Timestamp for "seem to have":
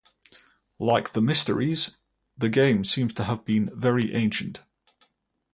2.89-3.45